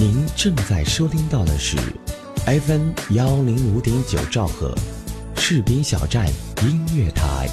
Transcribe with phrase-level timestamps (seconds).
[0.00, 1.76] 您正在收听到的是
[2.46, 4.74] FM 幺零五点九兆赫，
[5.36, 6.26] 士兵小站
[6.62, 7.46] 音乐台。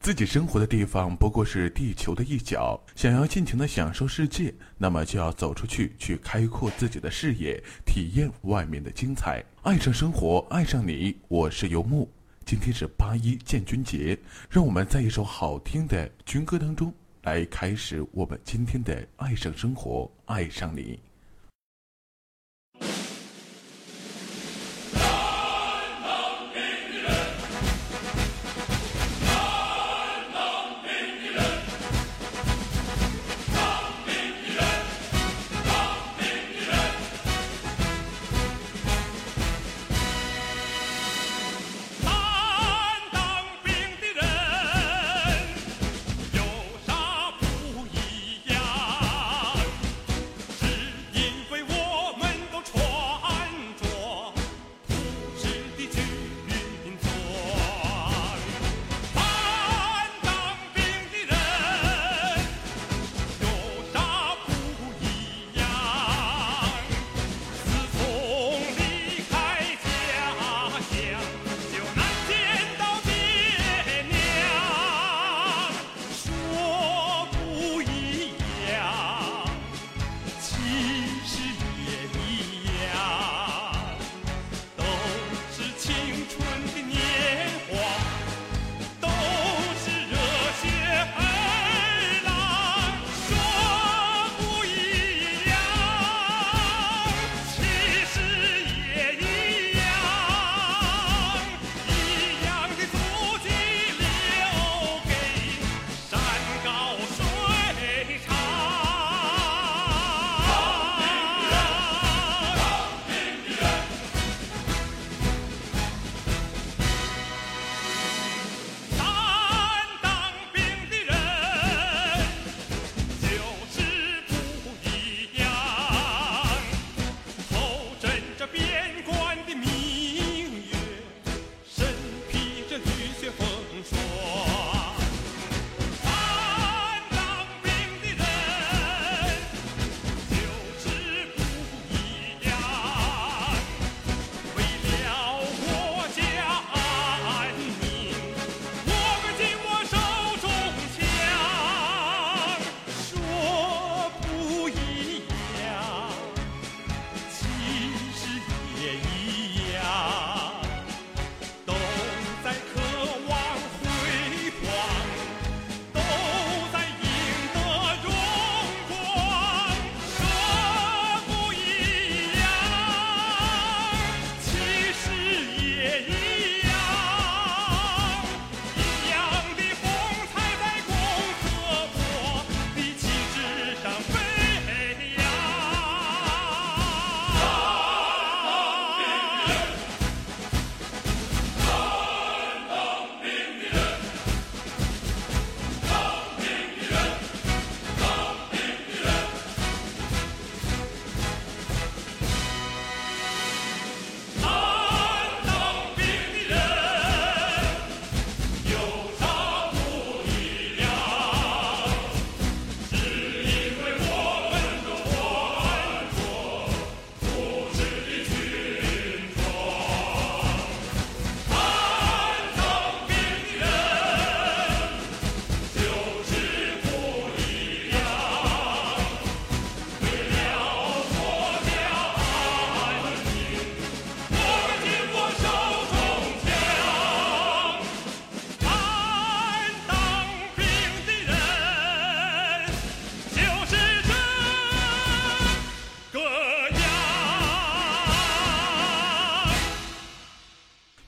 [0.00, 11.14] 自己生活的地方不过是地球的一角，想要尽情的享受世界，那么就要走出去，去开阔自己的视野，体验外面的精彩，爱上生活，爱上你。
[11.28, 12.10] 我是游牧。
[12.46, 14.18] 今天是八一建军节，
[14.50, 16.92] 让我们在一首好听的军歌当中
[17.22, 21.00] 来开始我们今天的爱上生活，爱上你。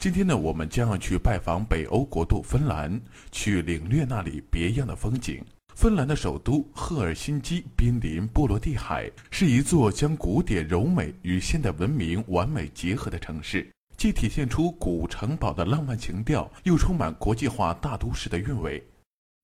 [0.07, 5.45] 今天呢，我们将要去拜访北欧国度芬兰，去领略那里别样的风景。
[5.75, 18.81] 芬兰的首都赫尔辛基濒临波罗的海，是一座将古典柔美与现代文明完美结合的城市，既体现出古城堡的浪漫情调，又充满国际化大都市的韵味。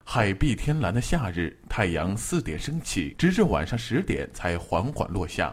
[0.05, 5.53] 海碧天蓝的夏日，太阳四点升起，直至晚上十点才缓缓落下。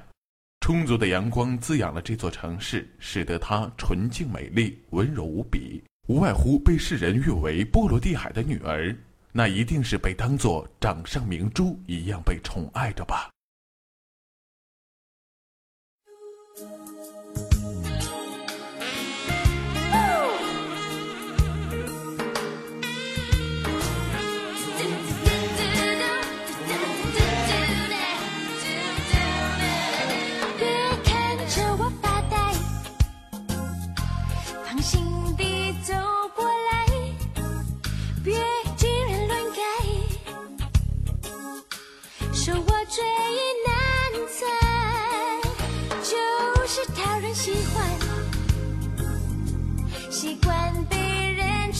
[0.61, 5.81] 充足的阳光滋养了这座城市，使得它纯净美丽、温柔无比。
[6.07, 8.95] 无外乎被世人誉为波罗的海的女儿，
[9.31, 13.29] 那一定是被当作掌上明珠一样被宠爱着吧。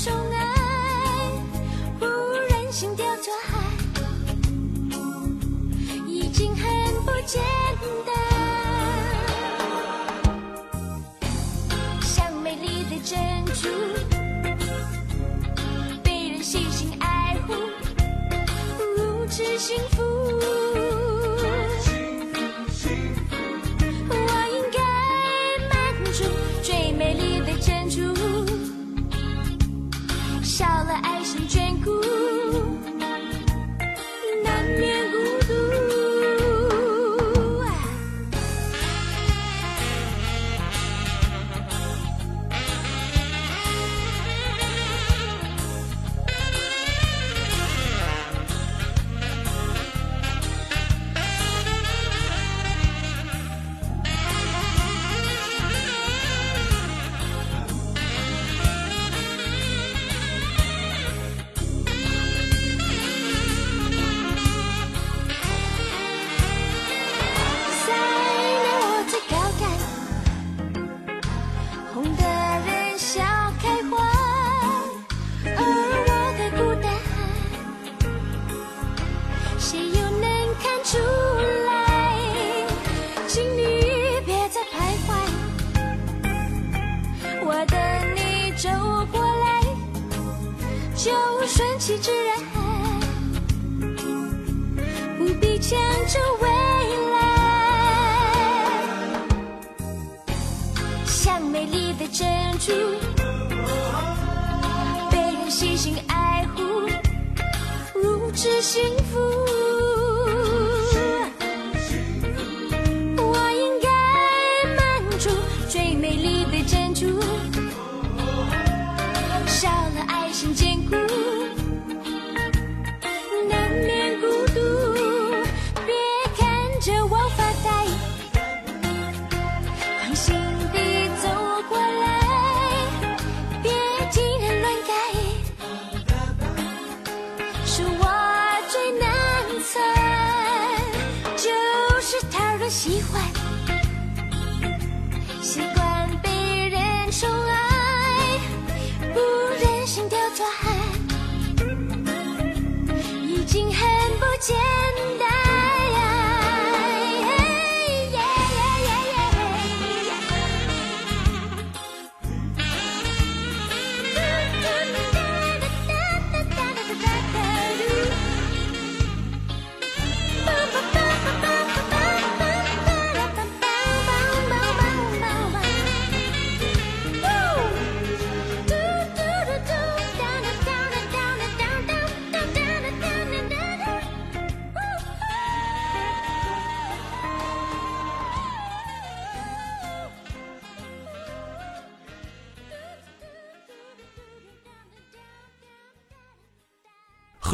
[0.02, 1.32] 宠爱
[2.00, 3.54] 不忍心掉入爱
[6.08, 6.64] 已经很
[7.04, 7.42] 不简
[8.06, 8.16] 单。
[12.02, 13.68] 像美丽的珍珠
[16.02, 17.54] 被人细心爱护
[18.96, 20.69] 如此幸福。
[31.50, 31.99] dziękuję.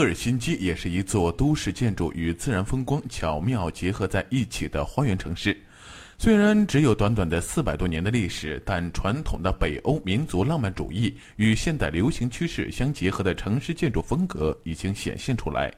[0.05, 5.57] 赫尔辛基也是一座都市建筑与自然风光巧妙结合在一起的花园城市。
[6.19, 15.73] 虽然只有短短的四百多年的历史，但传统的北欧民族浪漫主义与现代流行趋势相结合的城市建筑风格已经显现出来。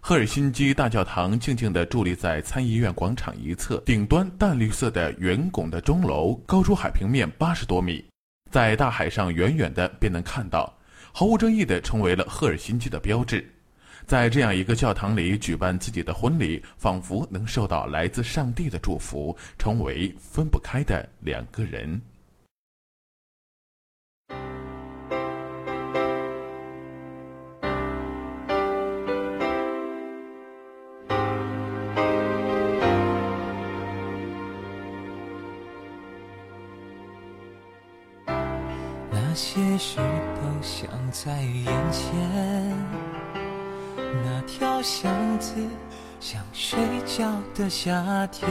[0.00, 8.02] 赫尔辛基大教堂静静地伫立在参议院广场一侧，顶端淡绿色的圆拱的钟楼高出海平面八十多米，
[8.50, 10.74] 在大海上远远的便能看到。
[11.14, 13.46] 毫无争议地成为了赫尔辛基的标志，
[14.06, 22.00] 在这样一个教堂里举办自己的婚礼，仿佛能受到来自上帝的祝福，成为分不开的两个人。
[39.10, 39.98] 那些事
[40.62, 42.08] 像在眼前，
[43.96, 45.54] 那条巷子
[46.20, 48.48] 像睡觉的夏天，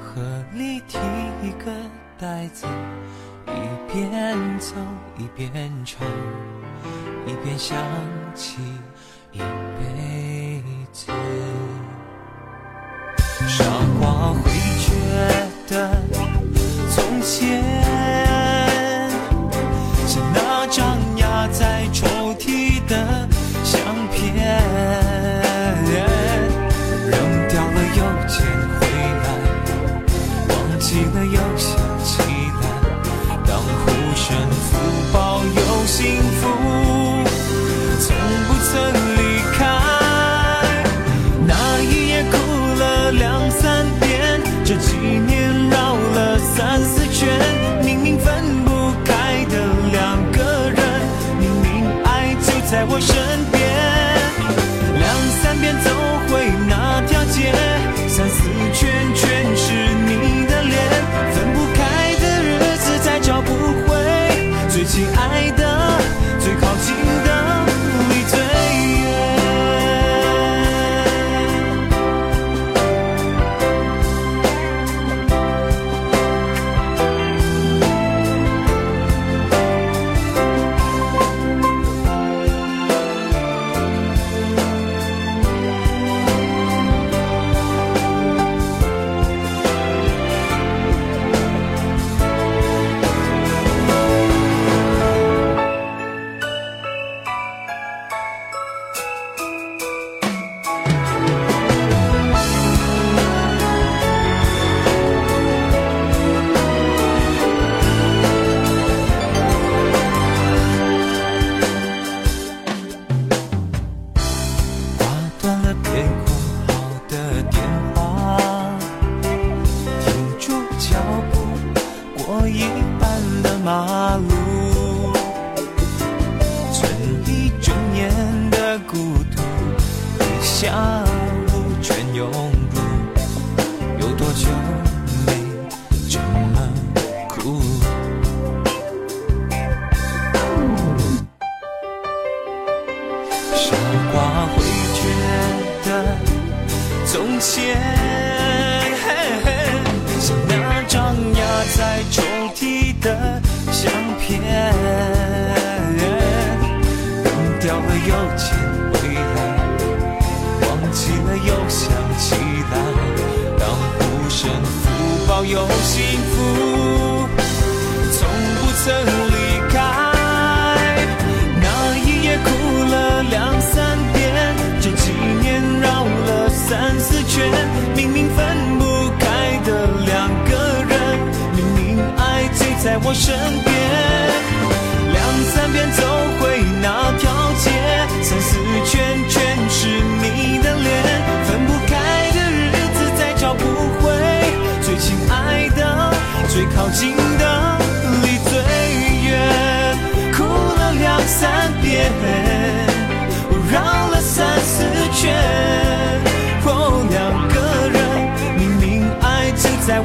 [0.00, 0.22] 河
[0.54, 0.98] 里提
[1.42, 1.70] 一个
[2.18, 2.66] 袋子，
[3.46, 4.74] 一边走
[5.18, 5.52] 一边
[5.84, 6.08] 唱，
[7.26, 7.76] 一边想
[8.34, 8.56] 起
[9.32, 11.12] 一辈子。
[13.46, 13.64] 傻
[14.00, 14.88] 瓜会觉
[15.68, 16.02] 得
[16.90, 17.62] 从前
[52.96, 53.45] 就在我身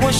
[0.03, 0.11] 我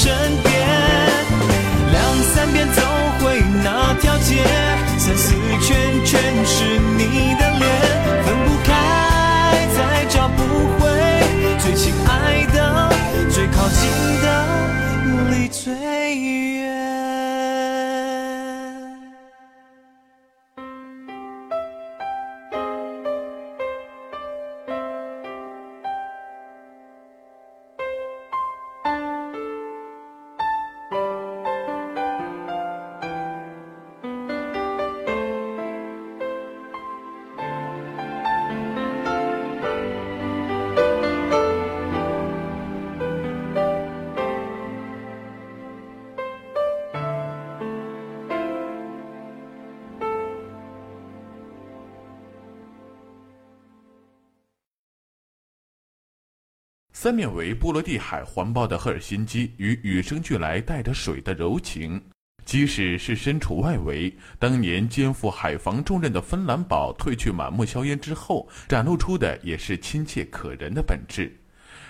[57.11, 62.01] 三面为波罗的海环抱的赫尔辛基与与生俱来带着水的柔情，
[62.45, 71.29] 即使是身处外围，当年肩负海防重任的芬兰堡褪去满目硝烟之后，展露出的也是亲切可人的本质。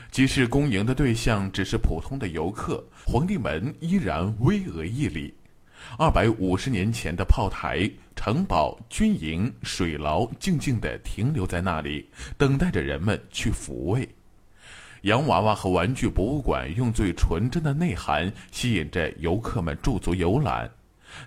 [0.09, 5.31] 即使恭迎的对象只是普通的游客，皇帝们依然巍峨屹立。
[5.99, 12.09] 二百五十年前的炮台、城堡、军营、水牢，静静地停留在那里，
[12.39, 14.09] 等待着人们去抚慰。
[15.01, 20.69] 洋娃娃和玩具博物馆用最纯真的内涵吸引着游客们驻足游览。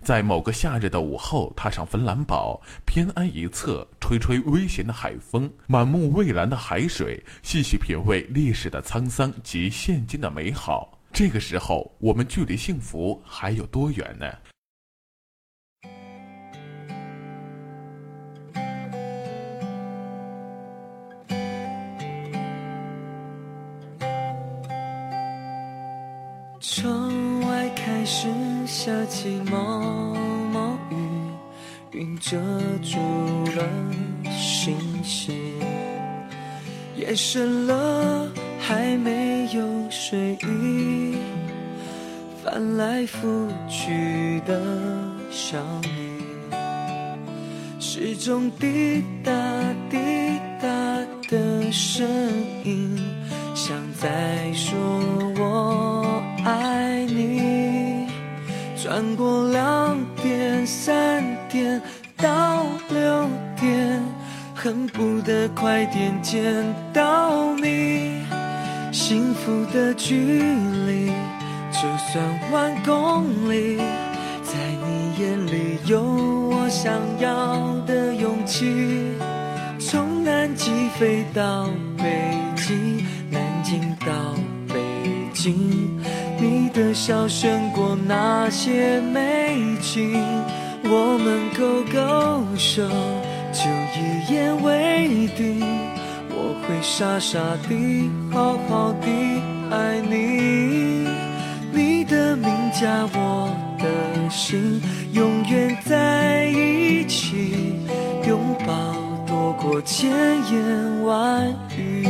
[0.00, 10.96] 在某个夏日的午后，踏上芬兰堡，偏安一侧，吹吹微咸的海风，满目蔚蓝的海水，细细品味历史的沧桑及现今的美好。
[11.12, 14.26] 这个时候，我们距离幸福还有多远呢？
[32.34, 32.40] 遮
[32.82, 32.98] 住
[33.54, 33.62] 了
[34.28, 35.32] 星星。
[36.96, 41.16] 夜深了，还没有睡意，
[42.42, 44.60] 翻来覆去的
[45.30, 46.50] 想你，
[47.78, 49.30] 时钟滴答
[49.88, 49.96] 滴
[50.60, 50.66] 答
[51.30, 52.04] 的声
[52.64, 52.98] 音，
[53.54, 54.76] 像在说
[55.38, 58.08] 我爱你。
[58.82, 61.80] 转过两点、三点
[62.24, 63.28] 到六
[63.60, 64.02] 点，
[64.54, 66.42] 恨不得快点见
[66.90, 68.24] 到你。
[68.90, 70.16] 幸福的距
[70.86, 71.12] 离，
[71.70, 73.76] 就算万公里，
[74.42, 74.54] 在
[74.86, 78.72] 你眼里有我想要的勇气。
[79.78, 84.34] 从南极飞到北极，南京到
[84.66, 84.80] 北
[85.34, 86.00] 京，
[86.40, 90.18] 你的笑胜过那些美景。
[90.86, 92.82] 我们勾勾手，
[93.52, 93.62] 就
[93.96, 95.60] 一言为定。
[96.30, 97.38] 我会傻傻
[97.68, 99.06] 地，好好地
[99.70, 101.08] 爱你。
[101.72, 104.80] 你的名加我的心，
[105.12, 107.80] 永远在一起，
[108.28, 108.94] 拥抱
[109.26, 112.06] 多过千言万语。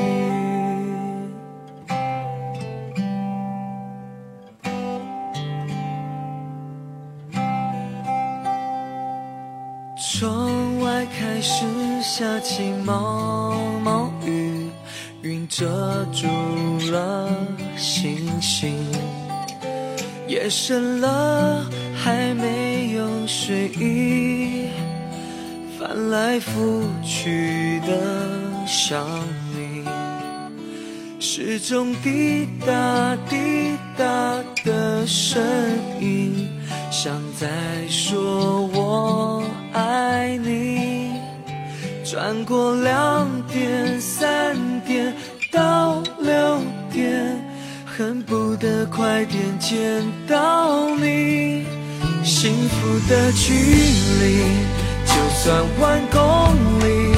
[12.45, 14.69] 起毛毛雨，
[15.23, 16.27] 云遮住
[16.93, 17.27] 了
[17.75, 18.77] 星星。
[20.29, 21.65] 夜深了，
[21.97, 24.69] 还没有睡意，
[25.79, 29.07] 翻来覆去的想
[29.55, 29.83] 你。
[31.19, 34.05] 时钟滴答滴答
[34.63, 35.43] 的声
[35.99, 36.47] 音，
[36.91, 37.49] 像在
[37.89, 41.04] 说我爱你。
[42.05, 44.55] 转过两点、三
[44.87, 45.11] 点
[45.51, 46.61] 到六
[46.93, 47.43] 点，
[47.87, 51.65] 恨不得快点见到你。
[52.23, 54.45] 幸福的距离，
[55.07, 56.21] 就算万公
[56.81, 57.13] 里，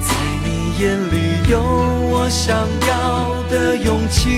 [0.00, 0.14] 在
[0.44, 2.56] 你眼里有我想
[2.88, 4.30] 要的勇气。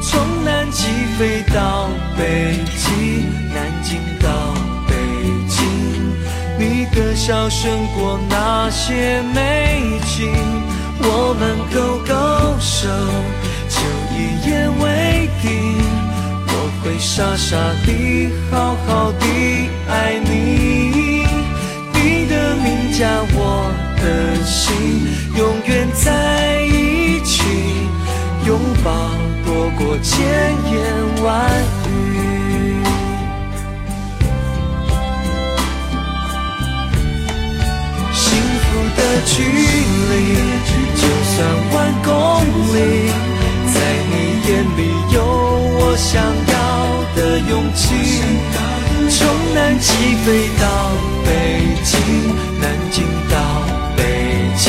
[0.00, 4.54] 从南极飞到北极，南京到，
[6.98, 10.34] 的笑胜过那些美景。
[11.00, 12.12] 我们勾勾
[12.58, 12.88] 手，
[13.70, 13.78] 就
[14.12, 14.16] 一
[14.50, 15.46] 言为定。
[16.48, 17.56] 我会傻傻
[17.86, 19.24] 地，好好地
[19.88, 21.24] 爱你。
[21.94, 23.38] 你的名加我
[24.02, 24.04] 的
[24.44, 24.66] 心，
[25.36, 27.44] 永远在一起，
[28.44, 28.90] 拥抱
[29.46, 30.16] 多过千
[30.72, 30.74] 言
[31.22, 31.28] 万
[31.86, 31.87] 语。
[39.30, 40.12] 距离，
[40.96, 41.36] 就算
[41.72, 42.08] 万公
[42.74, 42.76] 里，
[43.72, 43.76] 在
[44.08, 44.12] 你
[44.48, 44.80] 眼里
[45.12, 45.16] 有
[45.78, 46.10] 我想
[46.54, 46.56] 要
[47.14, 47.84] 的勇气。
[49.10, 49.18] 从
[49.54, 49.86] 南极
[50.24, 50.26] 飞
[50.58, 50.64] 到
[51.24, 51.28] 北
[51.84, 51.94] 京，
[52.58, 52.96] 南京
[53.30, 53.34] 到
[53.96, 54.00] 北
[54.56, 54.66] 京，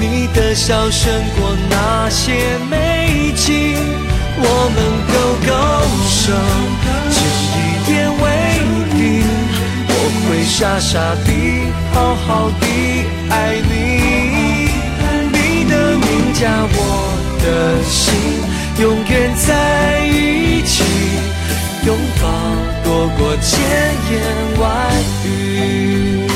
[0.00, 3.76] 你的笑胜过那些美景。
[4.42, 4.44] 我
[4.74, 4.78] 们
[5.12, 5.14] 勾
[5.46, 5.50] 勾
[6.08, 6.32] 手，
[7.10, 7.16] 就
[7.52, 8.49] 一言为。
[10.50, 12.66] 傻傻地，好好地
[13.30, 13.70] 爱你。
[15.32, 16.76] 你的名加我
[17.40, 18.12] 的心，
[18.82, 20.82] 永远在一起，
[21.86, 22.28] 拥抱
[22.84, 23.58] 多过千
[24.10, 24.12] 言
[24.58, 24.68] 万
[25.24, 26.29] 语。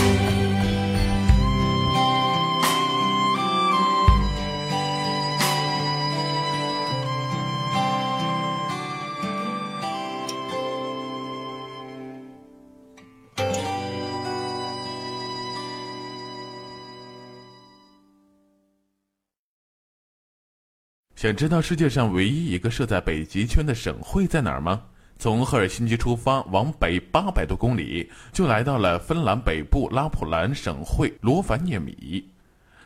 [21.25, 24.83] 想知道世界上唯一一个设在北极圈的省会在哪儿吗？
[25.19, 32.23] 从赫尔辛基出发，往北八百多公里，就来到了芬兰北部拉普兰省会罗凡涅米。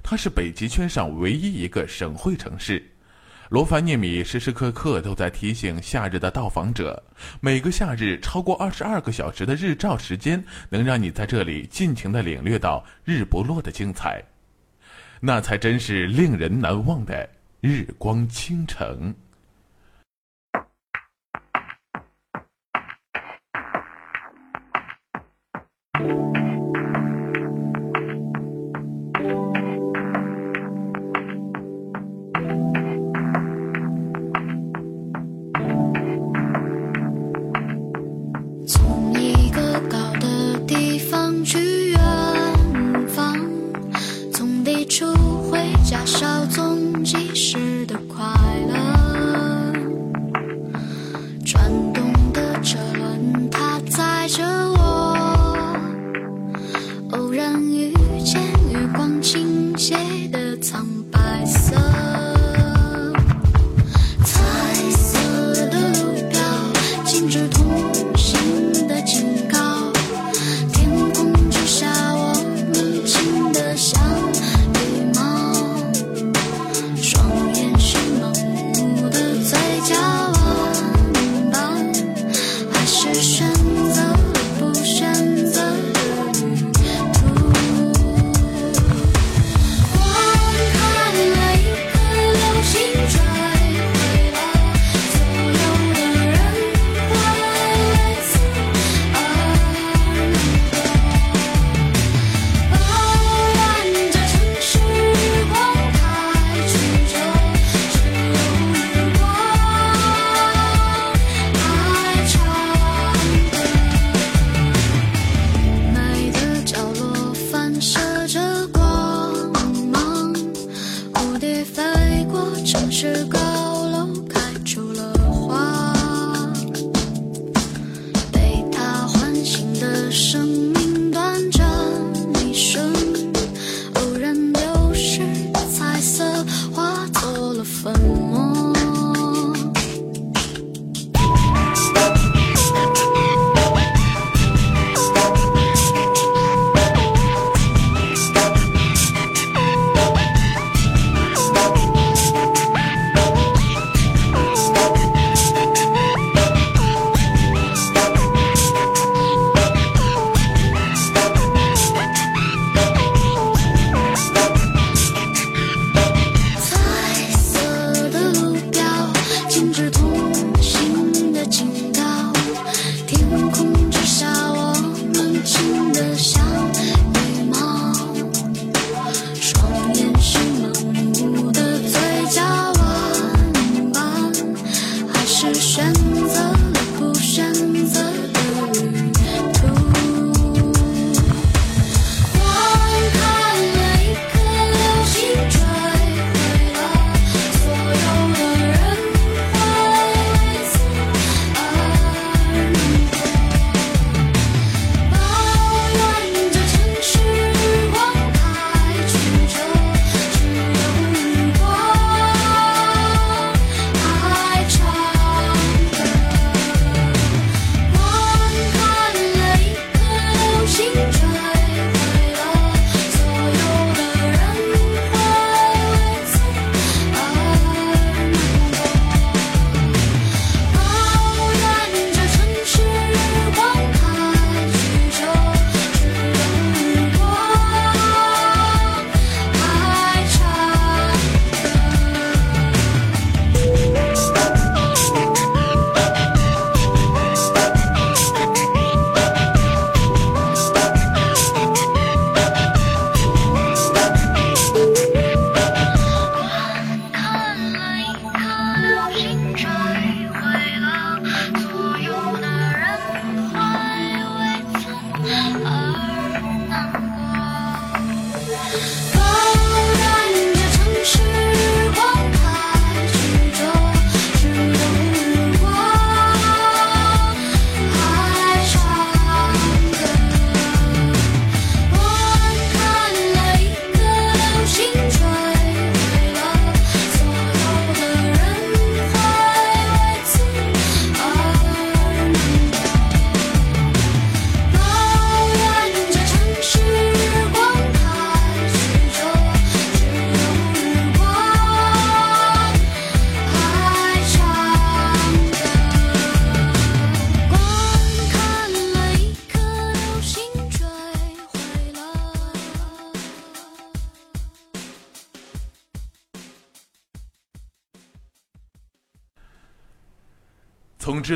[0.05, 2.81] 它是北极圈上唯一一个省会城市。
[3.49, 7.03] 罗凡涅米时时刻刻都在提醒夏日的到访者，
[7.41, 14.23] 每个夏日超过二十二个小时的日照时间，能让你在这里尽情的领略到日不落的精彩，
[15.19, 17.29] 那才真是令人难忘的
[17.61, 19.15] 日光倾城。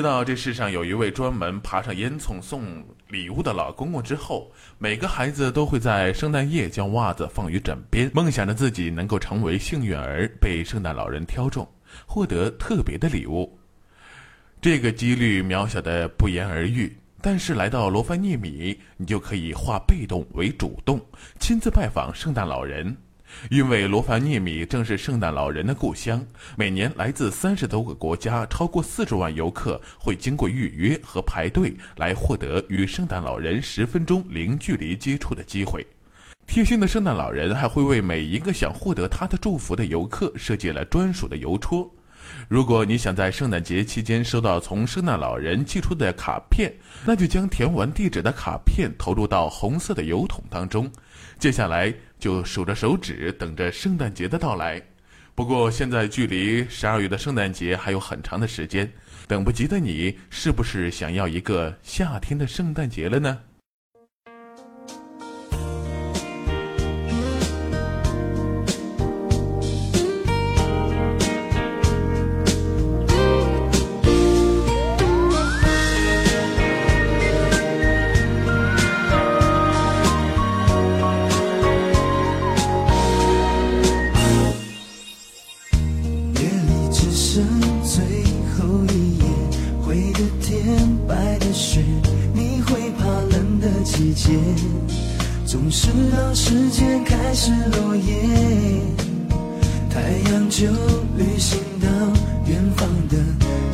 [0.03, 11.65] 知道这世上有一位专门爬上烟囱送礼物的老公公之后，每个孩子都会在圣诞夜将袜子放于枕边，梦想着自己能够成为幸运儿，被圣诞老人挑中，
[12.05, 13.57] 获得特别的礼物。
[14.61, 16.93] 这个几率渺小的不言而喻。
[17.21, 21.01] 但是来到罗凡涅米，你就可以化被动为主动，
[21.39, 22.97] 亲自拜访圣诞老人。
[23.51, 26.25] 因为罗凡涅米正是圣诞老人的故乡，
[26.57, 35.87] 每年来自三十多个国家，超过四十万游客会经过预约和排队来获得与圣诞老人十分钟零距离接触的机会。
[36.47, 41.91] 贴心的圣诞老人还会为每一个想获得他的祝福的游客设计了专属的邮戳。
[42.49, 46.73] 如果你想在圣诞节期间收到从圣诞老人寄出的卡片，
[47.05, 50.91] 那就将填完地址的卡片投入到红色的邮筒当中。
[51.39, 51.93] 接下来
[52.23, 54.81] 就数着手指，等着圣诞节的到来。
[55.35, 58.89] 不过现在距离十二月的圣诞节还有很长的时间，
[59.27, 63.41] 等不及的你，是不是想要一个夏天的圣诞节了呢？
[96.35, 98.15] 时间开始落叶，
[99.91, 100.67] 太阳就
[101.17, 101.89] 旅行到
[102.47, 103.19] 远方的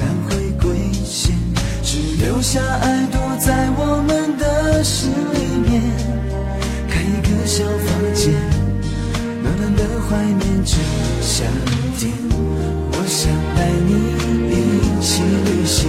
[0.01, 1.37] 南回归线，
[1.85, 5.83] 只留下爱躲在我们的心里面，
[6.89, 8.35] 开一个小房间，
[9.41, 10.75] 暖暖的怀念着
[11.23, 11.45] 夏
[11.97, 12.13] 天，
[12.91, 13.91] 我想带你
[14.51, 15.89] 一起旅行，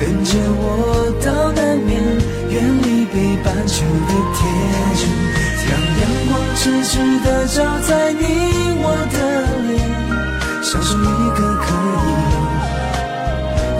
[0.00, 2.02] 跟着我到南面，
[2.50, 4.55] 远离北半球的天。
[6.66, 8.24] 痴痴的照在你
[8.82, 9.16] 我的
[9.68, 9.78] 脸，
[10.64, 11.66] 像是一个可
[12.02, 12.04] 以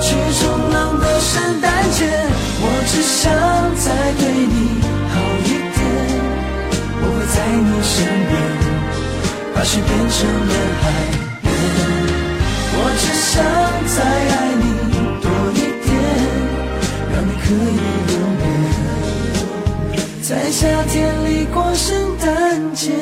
[0.01, 0.07] 去
[0.38, 0.38] 冲
[0.70, 2.07] 浪的圣诞节。
[2.62, 3.27] 我只想
[3.75, 4.79] 再对你
[5.11, 5.83] 好一点，
[7.03, 7.92] 我会在你身
[8.29, 8.33] 边，
[9.53, 10.85] 把心变成了海
[11.42, 11.44] 面。
[12.70, 13.35] 我只想
[13.96, 13.99] 再
[14.31, 14.64] 爱你
[15.20, 15.90] 多一点，
[17.11, 18.46] 让你可以留恋
[20.22, 20.94] 在夏天
[21.25, 22.06] 里过生。
[22.27, 22.93] 看见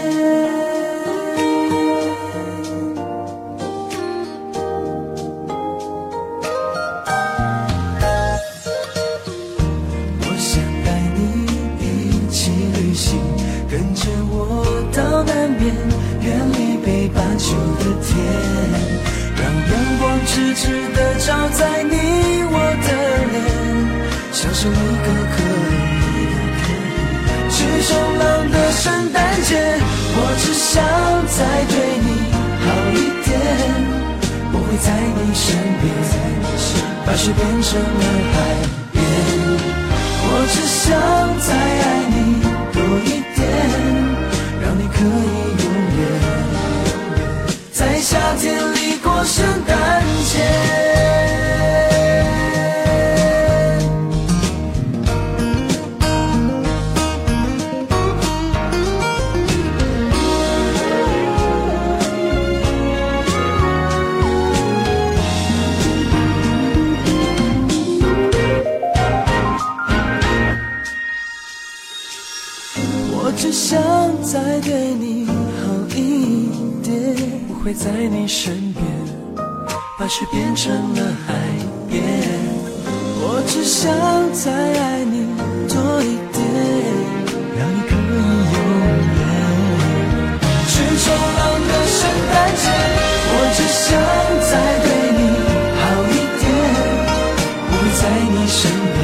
[10.20, 11.46] 我想带你
[11.80, 13.18] 一起旅行
[13.70, 15.74] 跟着我到南边
[16.20, 18.12] 远离北半球的天
[19.36, 21.83] 让阳光直直的照在
[30.74, 30.82] 想
[31.28, 32.08] 再对你
[32.58, 33.30] 好一点，
[34.52, 35.46] 我会在你身
[35.78, 35.86] 边，
[37.06, 38.34] 把雪变成了海
[38.90, 38.98] 边，
[40.26, 40.82] 我只想
[41.38, 43.40] 再爱你多一点，
[44.60, 45.64] 让你可以永
[45.96, 46.02] 远
[47.70, 50.83] 在夏天里过圣诞节。
[77.76, 78.84] 在你身边，
[79.98, 81.34] 把雪变成了海
[81.90, 82.02] 边。
[83.20, 83.92] 我只想
[84.32, 85.26] 再爱你
[85.68, 86.38] 多一点，
[87.58, 87.98] 让你可以
[88.54, 88.56] 永
[89.18, 89.22] 远。
[90.70, 91.98] 去冲浪的圣
[92.30, 92.64] 诞节，
[93.28, 93.84] 我只想
[94.48, 94.50] 再
[94.84, 95.20] 对你
[95.80, 96.42] 好一点。
[97.68, 98.60] 我会在你身
[98.94, 99.02] 边，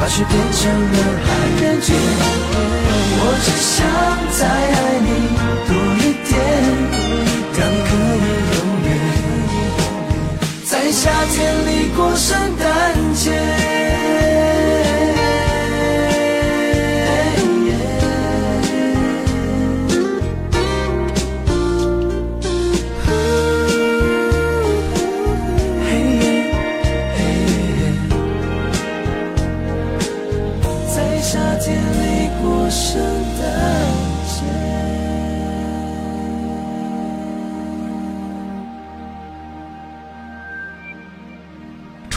[0.00, 0.60] 把雪变成
[0.92, 1.62] 了海边。
[3.24, 3.76] 我只想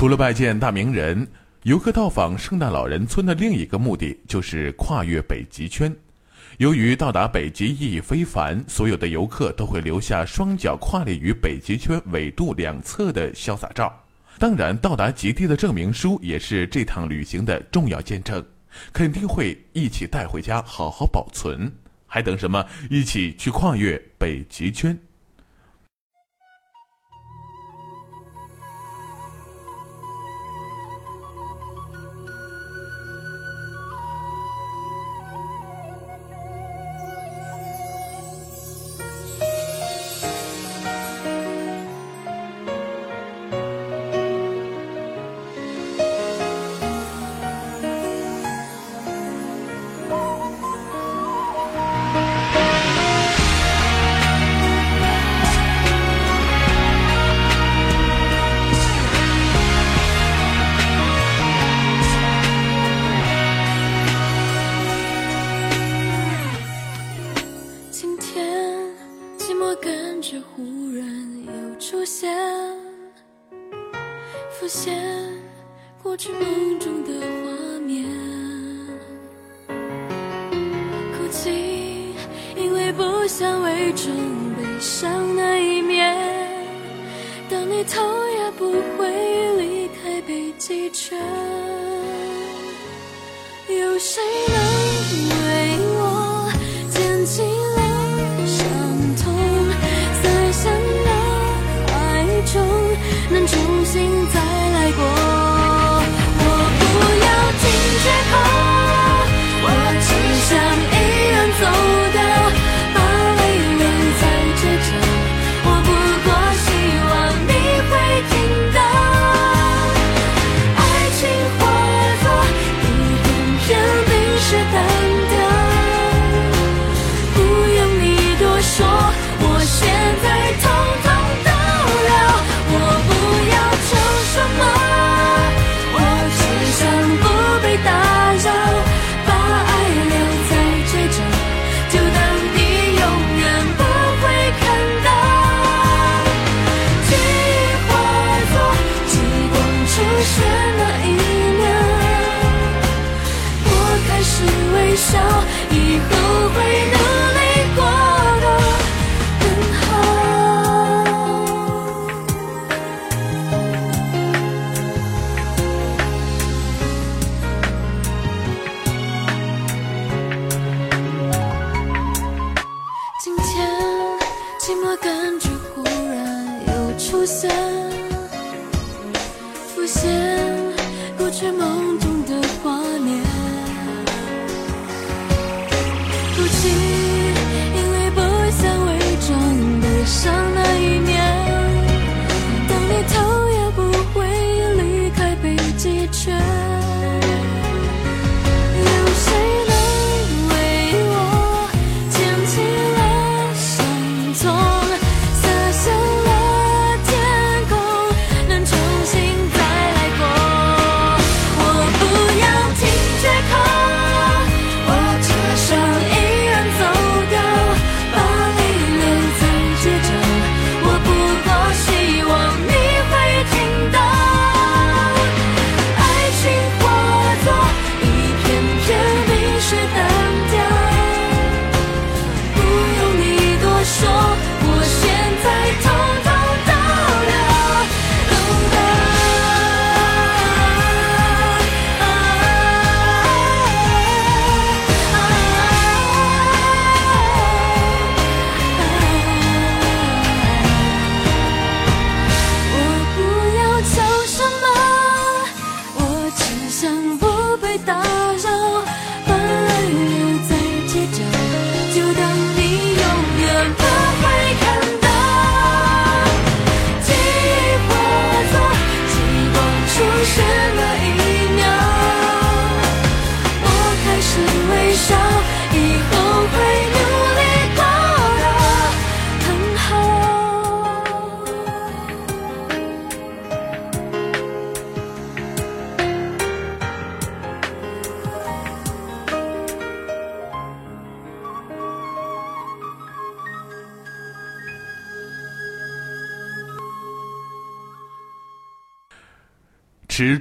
[0.06, 1.28] 除了拜见大名人，
[1.64, 5.92] 游客到访圣诞老人村的另一个目的就是跨越北极圈。
[6.60, 13.92] 由于到达北极意义非凡，所有的游客都会留下双脚跨立于北极圈纬度两侧的潇洒照。
[14.38, 18.46] 当然，到达极地的证明书也是这趟旅行的重要见证，
[18.94, 21.68] 肯定会一起带回家好好保存。
[22.06, 22.64] 还等什么？
[22.92, 24.96] 一起去跨越北极圈！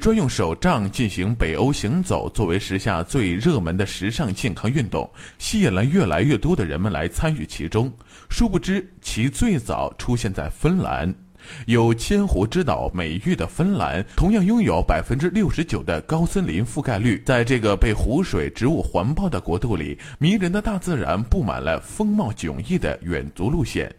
[0.04, 7.90] 专用手杖进行北欧行走，作为时下最热门的时尚健康运动，吸引了越来越多的人们来参与其中。
[8.28, 11.10] 殊不知，其最早出现在芬兰。
[11.64, 17.22] 有“千湖之岛”美誉的芬兰，同样拥有百分之六十九的高森林覆盖率。
[17.24, 23.90] 在这个被湖水、植物环抱的国度里，迷人的大自然布满了风貌迥异的远足路线。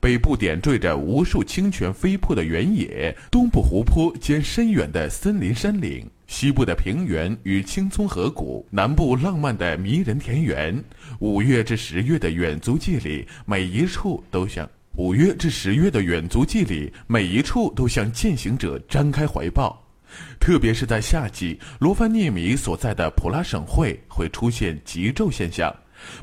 [0.00, 10.82] 北部点缀着无数清泉飞瀑的原野，东部湖泊兼深远的森林山岭，西部的平原与青葱河谷，南部浪漫的迷人田园。
[11.18, 14.68] 五月至十月的远足季里，每一处都像。
[14.96, 19.82] 五月至十月的远足季里，每一处都向践行者张开怀抱。
[20.38, 25.74] 特别是在夏季，罗凡涅米所在的普拉省会会出现极昼现象。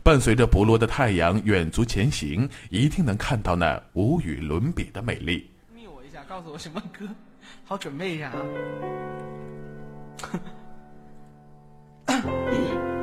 [0.04, 5.50] 伴随着不落的太阳远足前行，一定能看到那无与伦比的美丽。
[5.74, 7.08] 密我一下，告诉我什么歌，
[7.66, 8.42] 好准备一下啊。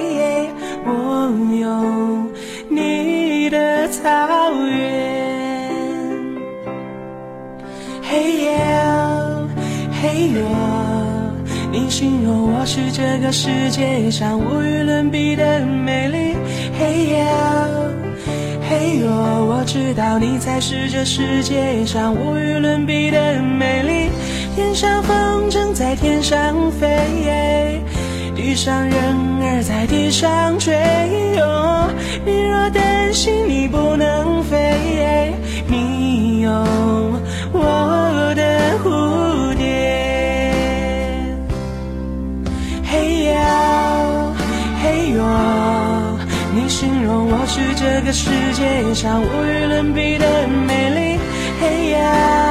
[3.91, 4.07] 草
[4.65, 5.69] 原，
[8.01, 9.49] 嘿呀
[10.01, 10.39] 嘿哟，
[11.73, 16.37] 你形容我是这个世界上无与伦比的美丽，
[16.79, 17.67] 嘿呀
[18.69, 24.09] 嘿哟，我知道你才是这世界上无与伦比的美丽，
[24.55, 26.87] 天上风筝在天上飞。
[28.41, 28.93] 地上人
[29.43, 30.75] 儿在地上追，
[32.25, 35.31] 你若担心你不能飞，
[35.67, 36.49] 你有
[37.53, 39.63] 我的蝴蝶。
[42.83, 44.33] 嘿呀
[44.81, 46.17] 嘿哟，
[46.55, 51.19] 你形容我是这个世界上无与伦比的美丽。
[51.61, 52.50] 嘿呀。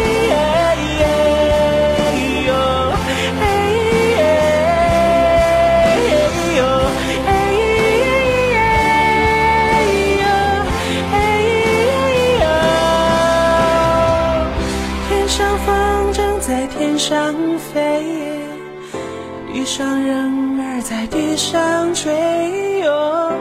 [21.41, 23.33] 上坠落，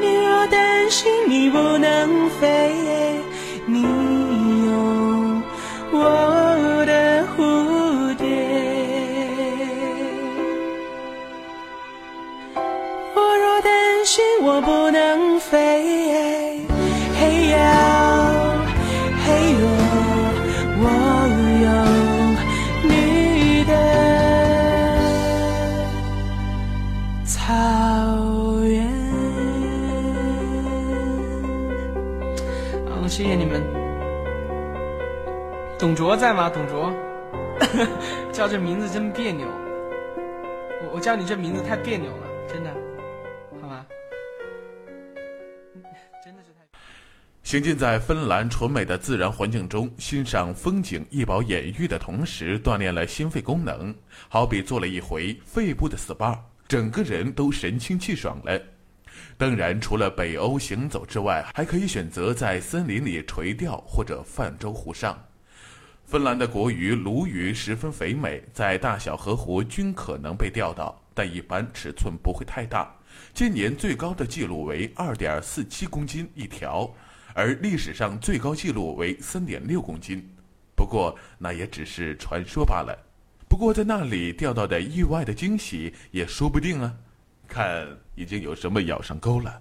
[0.00, 2.72] 你若担心你不能飞，
[36.08, 36.48] 卓在吗？
[36.48, 36.90] 董卓，
[38.32, 39.46] 叫这名字真别扭。
[39.46, 42.70] 我我叫你这名字太别扭了，真的，
[43.60, 43.84] 好吗？
[46.24, 46.78] 真的是太……
[47.42, 53.94] 行进在芬兰纯美的自然环境中，欣赏风景一饱眼欲的同时，锻炼了心肺功能，
[54.30, 58.58] 好比做了一回肺部的 SPA，整个人都神清气爽了。
[59.36, 65.14] 当然，除了北欧行走之外，还可以选择在森林里垂钓或者泛舟湖上。
[66.08, 72.90] 芬兰的国鱼鲈鱼十分肥美，在大小河湖均可能被钓到，但一般尺寸不会太大。
[73.34, 76.90] 今年最高的记录为二点四七公斤一条，
[77.34, 80.26] 而历史上最高记录为三点六公斤。
[80.74, 82.98] 不过那也只是传说罢了。
[83.46, 86.90] 不过在那里钓到的意外的惊喜也说不定啊！
[87.46, 89.60] 看已经有什么咬上钩了。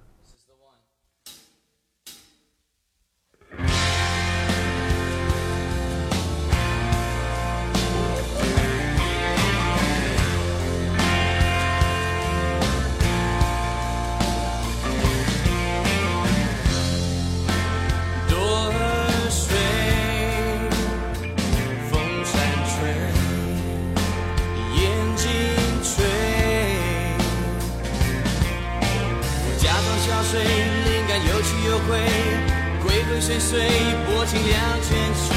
[33.28, 33.60] 岁岁
[34.08, 34.56] 拨清两
[34.88, 35.36] 千水，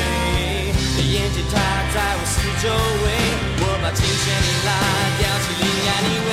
[1.11, 1.59] 眼睛它
[1.91, 3.11] 在我四周围，
[3.59, 4.71] 我把琴弦一拉，
[5.19, 6.31] 调起另外一位。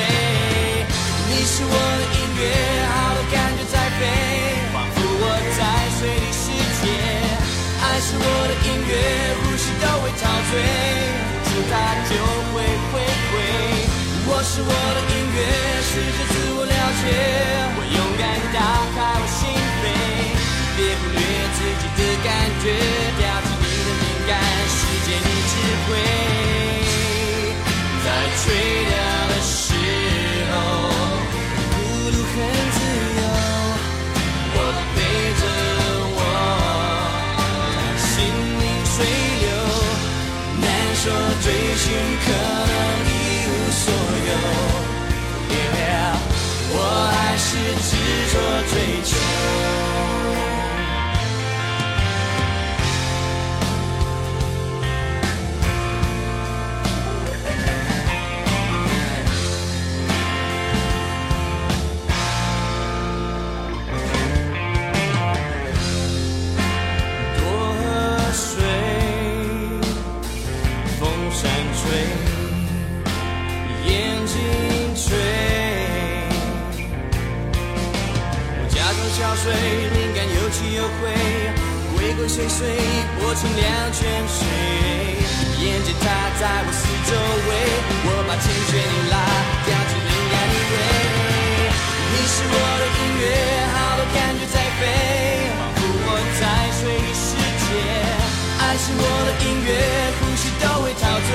[1.26, 2.46] 你是我的音乐，
[2.94, 4.06] 好的感觉在飞，
[4.70, 5.26] 仿佛我
[5.58, 5.66] 在
[5.98, 6.94] 水里世界。
[7.82, 10.62] 爱是我的音乐，呼吸都会陶醉，
[11.42, 11.74] 触它
[12.06, 12.14] 就
[12.54, 12.62] 会
[12.94, 13.02] 回
[13.34, 13.34] 归。
[14.30, 15.42] 我是我的音乐，
[15.82, 17.10] 试着自我了解，
[17.74, 18.62] 我勇敢打
[18.94, 19.26] 开
[22.28, 22.76] 感觉，
[23.18, 24.36] 调起你的敏感，
[24.68, 25.54] 世界你智
[25.88, 25.96] 慧，
[82.28, 82.68] 岁岁
[83.18, 84.46] 拨成两泉水，
[85.64, 86.06] 眼见它
[86.38, 87.12] 在我四周
[87.48, 87.50] 围，
[88.06, 89.16] 我把琴弦一拉，
[89.66, 90.76] 调起另外一位。
[92.12, 93.26] 你是我的音乐，
[93.74, 94.82] 好多感觉在飞，
[95.58, 96.08] 仿佛我
[96.38, 96.44] 在
[96.78, 97.26] 水里世
[97.64, 97.68] 界。
[98.60, 99.70] 爱是我的音乐，
[100.20, 101.32] 呼吸都会陶醉，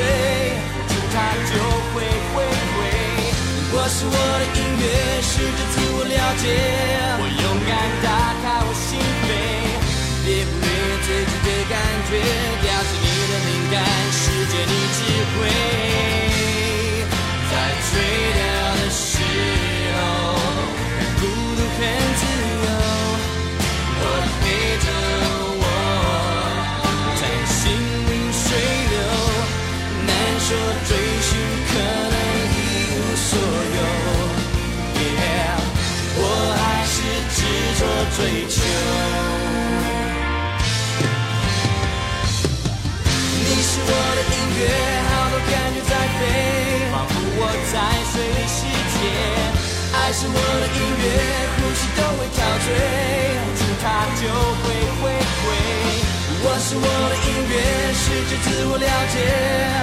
[0.87, 1.17] 触它
[1.51, 1.53] 就
[1.95, 2.62] 会回。
[3.85, 4.87] 我是我的音乐，
[5.27, 6.47] 试着自我了解，
[7.19, 8.07] 我勇敢打
[8.39, 8.95] 开我心
[9.27, 9.29] 扉。
[10.23, 10.71] 别忽略
[11.03, 11.75] 自己的感
[12.07, 12.15] 觉，
[12.63, 13.83] 调起你的敏感，
[14.15, 15.03] 世界你智
[15.35, 15.51] 慧，
[44.63, 44.71] 的音乐，
[45.11, 46.21] 好多感觉在飞，
[46.93, 47.41] 仿佛我
[47.73, 47.75] 在
[48.11, 48.95] 水里世界。
[49.93, 51.05] 爱是我的音乐，
[51.57, 52.67] 呼吸都会陶醉，
[53.59, 53.85] 触它
[54.19, 54.23] 就
[54.63, 54.65] 会
[55.01, 55.03] 回
[55.43, 55.45] 归。
[56.45, 57.55] 我是我的音乐，
[57.93, 59.17] 试着自我了解，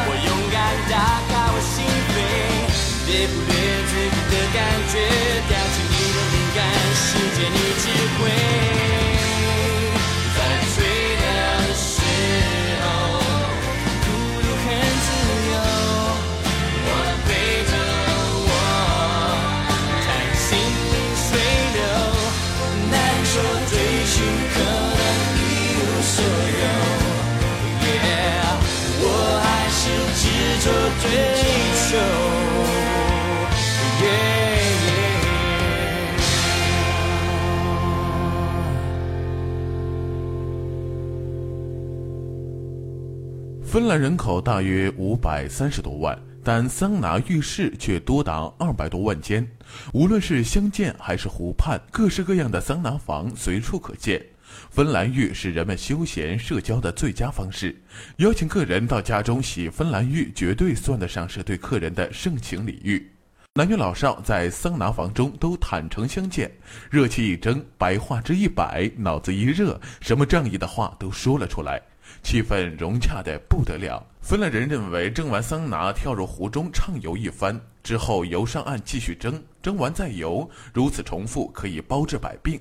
[0.07, 0.57] 我勇敢
[0.89, 0.93] 打
[1.27, 2.17] 开我心扉，
[3.05, 3.51] 别忽略
[3.87, 4.57] 自己的感
[4.91, 4.93] 觉，
[5.47, 6.57] 调起你的敏感，
[6.95, 7.83] 世界你智
[8.19, 8.98] 慧。
[43.71, 49.47] 芬兰人口大约五百三十多万，但桑拿浴室却多达二百多万间。
[49.93, 54.25] 无论是乡间还是湖畔，各式各样的桑拿房随处可见。
[54.71, 57.79] 芬兰浴是人们休闲社交的最佳方式，
[58.17, 63.07] 邀请客人到家中洗芬兰浴，绝对算得上是对客人的盛情礼遇。
[63.53, 66.51] 男女老少在桑拿房中都坦诚相见，
[66.89, 71.79] 热气一蒸，白话之一摆，脑子一热，什么仗义的话都说了出来，
[72.21, 74.05] 气氛融洽的不得了。
[74.21, 82.59] 芬兰人认为，蒸完桑拿跳入湖中畅游一番之后，游上岸继续蒸，蒸完再游，如此重复可以包治百病。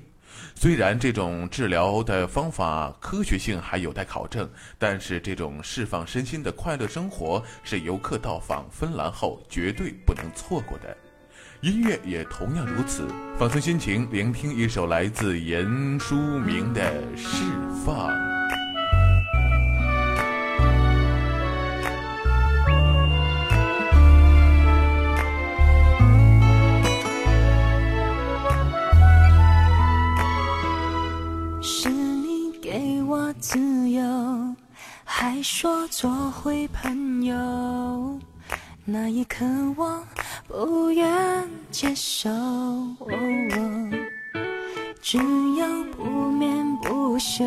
[0.55, 10.95] 虽然这种治疗的方法科学性还有待考证，但是这种释放身心的快乐生活是游客到访芬兰后绝对不能错过的。
[11.61, 13.05] 音乐也同样如此，
[13.37, 16.81] 放松心情，聆听一首来自严书明的
[17.17, 17.43] 《释
[17.85, 18.09] 放》。
[33.39, 34.03] 自由，
[35.05, 38.19] 还说做回朋友，
[38.83, 39.45] 那一刻
[39.77, 40.03] 我
[40.45, 42.29] 不愿接受。
[45.01, 47.45] 只有不眠不休，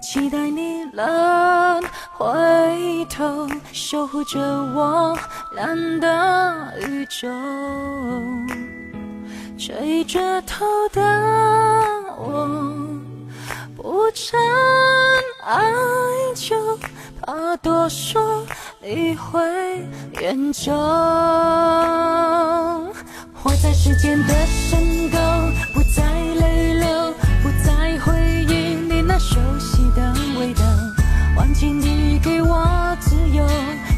[0.00, 1.82] 期待你能
[2.12, 5.14] 回头，守护着我
[5.54, 7.28] 蓝的宇宙，
[9.58, 11.02] 垂着头的
[12.16, 12.48] 我。
[13.76, 14.38] 不曾
[15.44, 15.72] 爱
[16.34, 16.78] 就
[17.20, 18.46] 怕多说
[18.80, 19.40] 你会
[20.20, 20.72] 远走，
[23.32, 25.18] 活在时间的深沟，
[25.72, 26.02] 不再
[26.40, 27.12] 泪流，
[27.42, 28.14] 不再回
[28.48, 30.62] 忆你那熟悉的味道，
[31.36, 33.44] 忘记你给我自由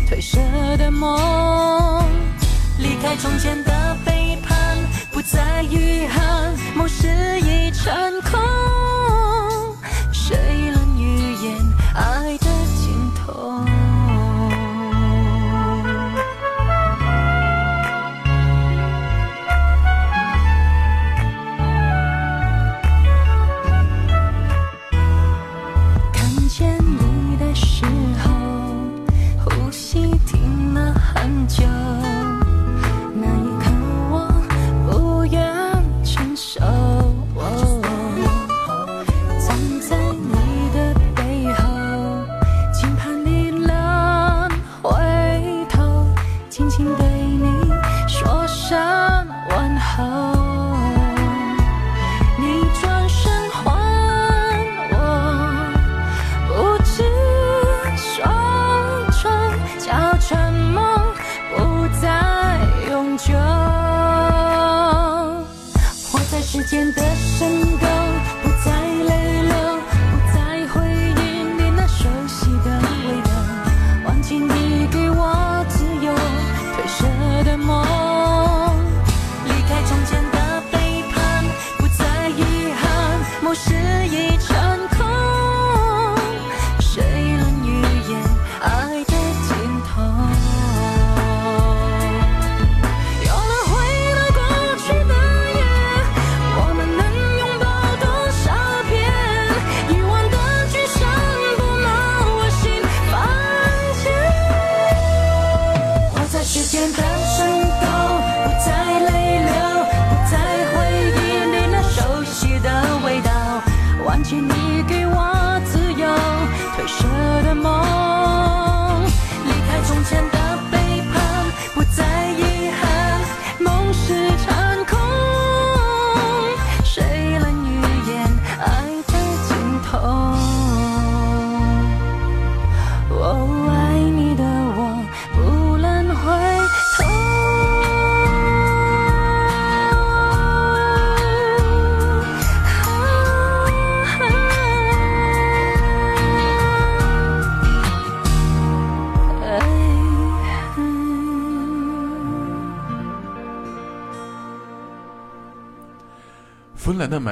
[0.08, 0.38] 褪色
[0.78, 2.02] 的梦，
[2.78, 4.78] 离开从前的背叛，
[5.12, 7.08] 不再遗憾，梦是
[7.40, 7.94] 一场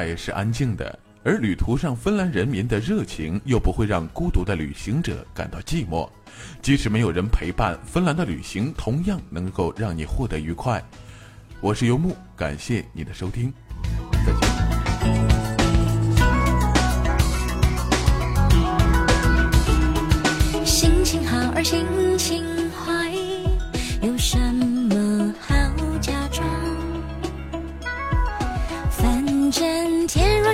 [0.07, 6.09] 也是安静的而旅途上芬兰人民的热情又不会让孤独的旅行者感到寂寞。
[6.61, 10.83] 即使没有人陪伴芬兰的旅行同样能够让你获得愉快。
[11.61, 13.53] 我是游牧感谢你的收听
[14.27, 14.55] 再见。
[20.67, 22.04] 心情好而行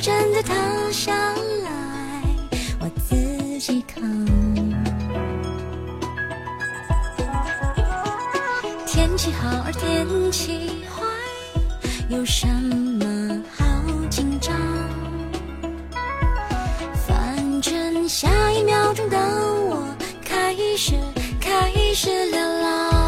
[0.00, 0.54] 真的塌
[0.90, 1.12] 下
[1.62, 2.22] 来，
[2.80, 4.02] 我自己扛。
[8.86, 11.04] 天气好而天气坏，
[12.08, 13.64] 有什么好
[14.08, 14.56] 紧张？
[17.06, 19.86] 反正下一秒钟的我
[20.24, 20.94] 开始
[21.38, 22.99] 开始流浪。